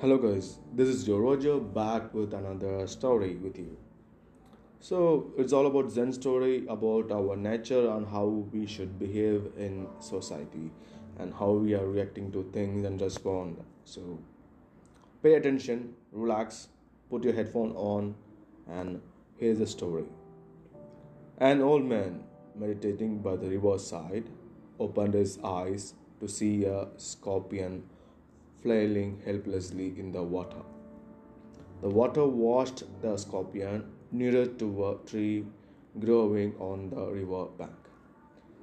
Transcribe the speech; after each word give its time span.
Hello, 0.00 0.18
guys. 0.18 0.58
This 0.74 0.88
is 0.88 1.04
Joe 1.04 1.18
Roger 1.18 1.58
back 1.60 2.12
with 2.12 2.34
another 2.34 2.84
story 2.88 3.36
with 3.36 3.56
you. 3.56 3.76
So, 4.80 5.32
it's 5.38 5.52
all 5.52 5.66
about 5.66 5.88
Zen 5.88 6.12
story 6.12 6.66
about 6.68 7.12
our 7.12 7.36
nature 7.36 7.88
and 7.90 8.04
how 8.04 8.24
we 8.26 8.66
should 8.66 8.98
behave 8.98 9.52
in 9.56 9.86
society 10.00 10.72
and 11.18 11.32
how 11.32 11.52
we 11.52 11.74
are 11.74 11.86
reacting 11.86 12.32
to 12.32 12.42
things 12.52 12.84
and 12.84 13.00
respond. 13.00 13.62
So, 13.84 14.18
pay 15.22 15.34
attention, 15.34 15.94
relax, 16.10 16.68
put 17.08 17.22
your 17.22 17.32
headphone 17.32 17.70
on, 17.76 18.16
and 18.68 19.00
here's 19.36 19.60
the 19.60 19.66
story. 19.66 20.06
An 21.38 21.62
old 21.62 21.84
man 21.84 22.24
meditating 22.56 23.20
by 23.20 23.36
the 23.36 23.48
riverside 23.48 24.28
opened 24.80 25.14
his 25.14 25.38
eyes 25.44 25.94
to 26.18 26.26
see 26.26 26.64
a 26.64 26.88
scorpion 26.96 27.84
flailing 28.64 29.20
helplessly 29.24 29.88
in 29.98 30.10
the 30.10 30.22
water. 30.22 30.62
The 31.82 31.88
water 31.88 32.26
washed 32.26 32.84
the 33.02 33.16
scorpion 33.16 33.84
nearer 34.10 34.46
to 34.46 34.68
a 34.88 34.96
tree 35.06 35.44
growing 36.00 36.54
on 36.58 36.88
the 36.90 37.06
river 37.06 37.44
bank. 37.58 37.90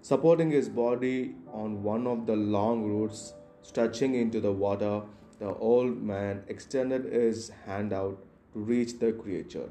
Supporting 0.01 0.49
his 0.49 0.67
body 0.67 1.35
on 1.53 1.83
one 1.83 2.07
of 2.07 2.25
the 2.25 2.35
long 2.35 2.83
roots 2.83 3.33
stretching 3.61 4.15
into 4.15 4.41
the 4.41 4.51
water, 4.51 5.03
the 5.39 5.53
old 5.55 6.01
man 6.01 6.43
extended 6.47 7.05
his 7.05 7.49
hand 7.65 7.93
out 7.93 8.17
to 8.53 8.59
reach 8.59 8.97
the 8.97 9.11
creature. 9.13 9.69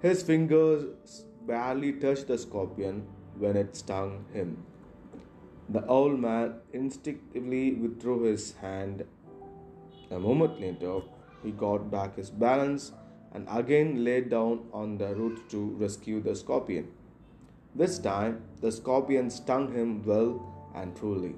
His 0.00 0.22
fingers 0.22 1.24
barely 1.46 1.92
touched 1.92 2.28
the 2.28 2.38
scorpion 2.38 3.06
when 3.36 3.56
it 3.56 3.76
stung 3.76 4.24
him. 4.32 4.64
The 5.74 5.86
old 5.86 6.18
man 6.18 6.54
instinctively 6.72 7.74
withdrew 7.74 8.22
his 8.22 8.54
hand. 8.60 9.04
A 10.10 10.18
moment 10.18 10.60
later, 10.60 11.02
he 11.44 11.52
got 11.52 11.92
back 11.92 12.16
his 12.16 12.28
balance 12.28 12.90
and 13.32 13.46
again 13.48 14.02
lay 14.04 14.22
down 14.22 14.64
on 14.72 14.98
the 14.98 15.14
root 15.14 15.48
to 15.50 15.60
rescue 15.82 16.20
the 16.20 16.34
scorpion. 16.34 16.88
This 17.76 18.00
time, 18.00 18.42
the 18.60 18.72
scorpion 18.72 19.30
stung 19.30 19.72
him 19.72 20.02
well 20.04 20.32
and 20.74 20.96
truly. 20.96 21.36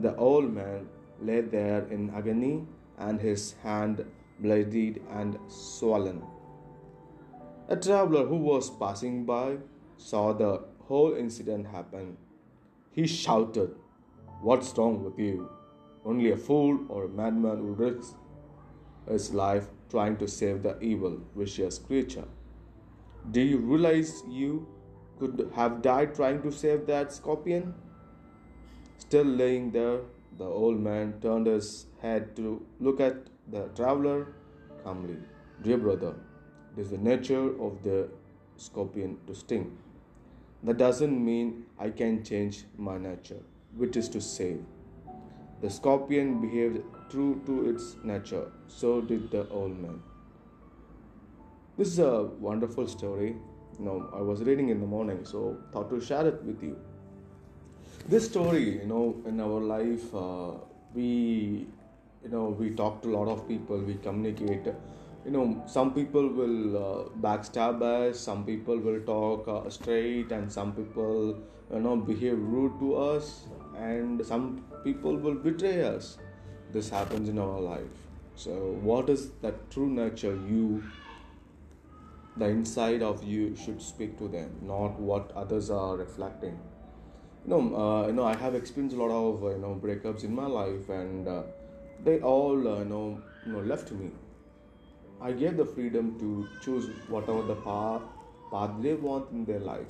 The 0.00 0.16
old 0.16 0.52
man 0.52 0.88
lay 1.20 1.42
there 1.42 1.86
in 1.86 2.10
agony 2.10 2.66
and 2.98 3.20
his 3.20 3.52
hand 3.62 4.04
bloodied 4.40 5.00
and 5.08 5.38
swollen. 5.46 6.20
A 7.68 7.76
traveler 7.76 8.26
who 8.26 8.38
was 8.38 8.70
passing 8.70 9.24
by 9.24 9.58
saw 9.98 10.32
the 10.32 10.64
whole 10.88 11.14
incident 11.14 11.68
happen 11.68 12.16
he 12.92 13.06
shouted, 13.06 13.74
What's 14.40 14.76
wrong 14.76 15.04
with 15.04 15.18
you? 15.18 15.48
Only 16.04 16.32
a 16.32 16.36
fool 16.36 16.80
or 16.88 17.04
a 17.04 17.08
madman 17.08 17.64
would 17.64 17.78
risk 17.78 18.14
his 19.08 19.32
life 19.32 19.68
trying 19.88 20.16
to 20.16 20.26
save 20.28 20.62
the 20.62 20.78
evil, 20.80 21.20
vicious 21.36 21.78
creature. 21.78 22.24
Do 23.30 23.40
you 23.40 23.58
realize 23.58 24.22
you 24.28 24.66
could 25.18 25.50
have 25.54 25.80
died 25.82 26.14
trying 26.14 26.42
to 26.42 26.50
save 26.50 26.86
that 26.86 27.12
scorpion? 27.12 27.74
Still 28.98 29.24
laying 29.24 29.70
there, 29.70 30.00
the 30.38 30.44
old 30.44 30.80
man 30.80 31.20
turned 31.20 31.46
his 31.46 31.86
head 32.00 32.34
to 32.36 32.64
look 32.80 33.00
at 33.00 33.16
the 33.50 33.68
traveler 33.76 34.34
calmly. 34.82 35.18
Dear 35.62 35.78
brother, 35.78 36.14
it 36.76 36.80
is 36.80 36.90
the 36.90 36.98
nature 36.98 37.60
of 37.62 37.82
the 37.82 38.08
scorpion 38.56 39.18
to 39.26 39.34
sting. 39.34 39.78
That 40.64 40.78
doesn't 40.78 41.24
mean 41.24 41.64
I 41.78 41.90
can 41.90 42.22
change 42.22 42.64
my 42.78 42.96
nature, 42.96 43.42
which 43.76 43.96
is 43.96 44.08
to 44.10 44.20
save. 44.20 44.64
The 45.60 45.68
scorpion 45.68 46.40
behaved 46.40 46.82
true 47.10 47.42
to 47.46 47.68
its 47.70 47.96
nature, 48.04 48.46
so 48.68 49.00
did 49.00 49.30
the 49.30 49.48
old 49.48 49.76
man. 49.78 50.00
This 51.76 51.88
is 51.88 51.98
a 51.98 52.22
wonderful 52.22 52.86
story. 52.86 53.34
You 53.78 53.84
know, 53.84 54.10
I 54.14 54.20
was 54.20 54.42
reading 54.42 54.68
in 54.68 54.80
the 54.80 54.86
morning, 54.86 55.24
so 55.24 55.56
thought 55.72 55.90
to 55.90 56.00
share 56.00 56.26
it 56.28 56.42
with 56.44 56.62
you. 56.62 56.76
This 58.08 58.26
story, 58.26 58.78
you 58.78 58.86
know, 58.86 59.16
in 59.26 59.40
our 59.40 59.60
life, 59.60 60.14
uh, 60.14 60.52
we, 60.94 61.66
you 62.22 62.30
know, 62.30 62.56
we 62.58 62.70
talk 62.70 63.02
to 63.02 63.08
a 63.08 63.16
lot 63.16 63.28
of 63.28 63.48
people, 63.48 63.78
we 63.78 63.94
communicate 63.94 64.72
you 65.24 65.30
know 65.30 65.62
some 65.66 65.94
people 65.94 66.28
will 66.28 66.76
uh, 66.76 67.08
backstab 67.20 67.82
us 67.82 68.18
some 68.18 68.44
people 68.44 68.76
will 68.76 69.00
talk 69.00 69.48
uh, 69.48 69.70
straight 69.70 70.32
and 70.32 70.50
some 70.50 70.72
people 70.72 71.38
you 71.72 71.80
know 71.80 71.96
behave 71.96 72.38
rude 72.38 72.78
to 72.80 72.94
us 72.96 73.44
and 73.76 74.24
some 74.24 74.64
people 74.84 75.16
will 75.16 75.34
betray 75.34 75.82
us. 75.82 76.18
This 76.72 76.88
happens 76.90 77.28
in 77.28 77.38
our 77.38 77.60
life. 77.60 78.08
So 78.34 78.50
what 78.82 79.08
is 79.08 79.30
that 79.42 79.70
true 79.70 79.88
nature 79.88 80.34
you 80.48 80.82
the 82.36 82.46
inside 82.46 83.02
of 83.02 83.22
you 83.22 83.54
should 83.54 83.82
speak 83.82 84.18
to 84.18 84.26
them 84.26 84.50
not 84.62 84.98
what 84.98 85.32
others 85.36 85.68
are 85.70 85.96
reflecting? 85.96 86.58
You 87.44 87.50
know 87.50 87.76
uh, 87.76 88.06
you 88.06 88.12
know 88.12 88.24
i 88.24 88.34
have 88.36 88.54
experienced 88.54 88.96
a 88.96 89.02
lot 89.02 89.10
of 89.10 89.42
you 89.42 89.58
know 89.58 89.78
breakups 89.82 90.24
in 90.24 90.34
my 90.34 90.46
life 90.46 90.88
and 90.88 91.28
uh, 91.28 91.42
they 92.04 92.20
all 92.20 92.68
uh, 92.68 92.78
you 92.78 92.84
know 92.86 93.20
you 93.44 93.52
know 93.52 93.60
left 93.60 93.90
me 93.92 94.10
I 95.22 95.32
gave 95.32 95.56
the 95.56 95.64
freedom 95.64 96.18
to 96.18 96.48
choose 96.64 96.86
whatever 97.08 97.42
the 97.42 97.54
path, 97.54 98.02
path 98.50 98.70
they 98.80 98.94
want 98.94 99.30
in 99.30 99.44
their 99.44 99.60
life. 99.60 99.86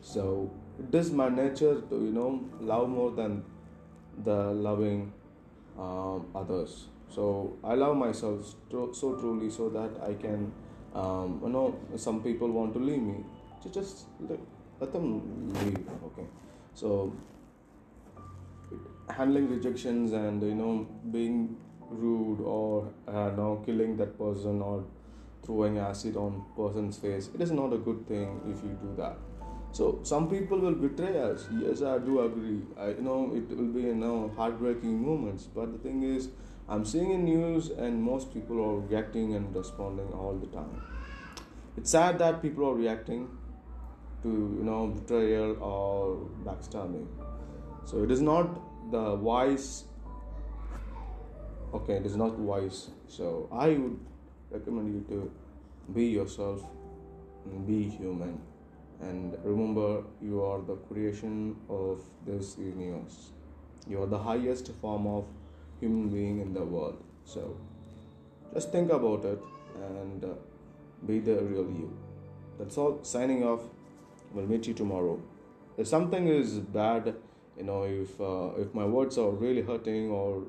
So 0.00 0.50
it 0.78 0.94
is 0.94 1.10
my 1.10 1.28
nature 1.28 1.80
to 1.80 1.96
you 1.96 2.12
know 2.12 2.48
love 2.60 2.88
more 2.88 3.10
than 3.10 3.42
the 4.24 4.36
loving 4.66 5.12
um, 5.78 6.26
others. 6.34 6.86
So 7.08 7.56
I 7.64 7.74
love 7.74 7.96
myself 7.96 8.54
so 8.70 9.16
truly 9.20 9.50
so 9.50 9.68
that 9.70 10.00
I 10.08 10.14
can 10.14 10.52
um, 10.94 11.40
you 11.42 11.48
know 11.48 11.76
some 11.96 12.22
people 12.22 12.50
want 12.50 12.74
to 12.74 12.78
leave 12.78 13.02
me. 13.02 13.24
Just 13.72 14.06
let, 14.20 14.38
let 14.78 14.92
them 14.92 15.52
leave. 15.54 15.84
Okay. 16.04 16.26
So 16.74 17.12
handling 19.10 19.48
rejections 19.50 20.12
and 20.12 20.42
you 20.42 20.54
know 20.54 20.86
being 21.10 21.56
rude 21.90 22.40
or 22.40 22.88
uh, 23.08 23.30
now 23.36 23.62
killing 23.66 23.96
that 23.96 24.18
person 24.18 24.60
or 24.62 24.84
throwing 25.44 25.78
acid 25.78 26.16
on 26.16 26.42
person's 26.56 26.96
face 26.96 27.28
it 27.34 27.40
is 27.40 27.50
not 27.50 27.72
a 27.72 27.76
good 27.78 28.06
thing 28.08 28.40
if 28.46 28.62
you 28.62 28.78
do 28.82 28.94
that. 28.96 29.16
So 29.72 29.98
some 30.04 30.30
people 30.30 30.58
will 30.58 30.74
betray 30.74 31.20
us. 31.20 31.46
Yes 31.60 31.82
i 31.82 31.98
do 31.98 32.20
agree. 32.20 32.62
I 32.78 32.88
you 32.90 33.02
know 33.02 33.32
it 33.34 33.48
will 33.56 33.72
be 33.76 33.82
you 33.82 33.94
know 33.94 34.32
heartbreaking 34.36 35.04
moments 35.04 35.48
but 35.54 35.72
the 35.72 35.78
thing 35.78 36.02
is 36.02 36.28
i'm 36.68 36.84
seeing 36.84 37.10
in 37.10 37.24
news 37.24 37.70
and 37.70 38.02
most 38.02 38.32
people 38.34 38.60
are 38.66 38.76
reacting 38.80 39.34
and 39.34 39.54
responding 39.54 40.12
all 40.12 40.34
the 40.44 40.46
time. 40.58 40.82
It's 41.76 41.90
sad 41.90 42.18
that 42.20 42.40
people 42.40 42.68
are 42.68 42.74
reacting 42.74 43.28
to 44.22 44.28
you 44.58 44.64
know 44.68 44.86
betrayal 44.98 45.56
or 45.60 46.28
backstabbing. 46.44 47.08
So 47.84 48.02
it 48.02 48.10
is 48.10 48.20
not 48.20 48.60
the 48.90 49.14
wise 49.14 49.84
okay 51.74 51.94
it 51.94 52.06
is 52.06 52.16
not 52.16 52.38
wise. 52.38 52.90
So 53.08 53.48
i 53.52 53.68
would 53.68 53.98
recommend 54.50 54.94
you 54.94 55.04
to 55.10 55.30
be 55.94 56.06
yourself 56.06 56.64
be 57.66 57.88
human. 57.88 58.40
And 59.00 59.36
remember 59.44 60.04
you 60.22 60.42
are 60.42 60.60
the 60.62 60.76
creation 60.76 61.56
of 61.68 62.00
this 62.26 62.56
universe. 62.58 63.30
You 63.86 64.02
are 64.02 64.06
the 64.06 64.18
highest 64.18 64.70
form 64.80 65.06
of 65.06 65.26
human 65.80 66.08
being 66.08 66.40
in 66.40 66.54
the 66.54 66.64
world. 66.64 67.02
So 67.24 67.56
just 68.54 68.72
think 68.72 68.90
about 68.90 69.24
it 69.24 69.40
and 69.90 70.24
uh, 70.24 70.28
be 71.06 71.18
the 71.18 71.34
real 71.34 71.64
you. 71.64 71.92
That's 72.58 72.78
all. 72.78 73.00
Signing 73.02 73.44
off. 73.44 73.60
We'll 74.32 74.46
meet 74.46 74.66
you 74.66 74.74
tomorrow. 74.74 75.20
If 75.76 75.88
something 75.88 76.28
is 76.28 76.58
bad 76.60 77.14
you 77.56 77.64
know 77.64 77.84
if 77.84 78.20
uh, 78.20 78.60
if 78.60 78.74
my 78.74 78.84
words 78.84 79.18
are 79.18 79.30
really 79.30 79.62
hurting 79.62 80.10
or 80.10 80.42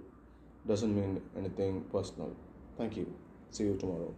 doesn't 0.68 0.96
mean 0.96 1.22
anything 1.38 1.84
personal. 1.92 2.36
Thank 2.78 2.98
you. 2.98 3.12
See 3.52 3.64
you 3.64 3.76
tomorrow. 3.78 4.14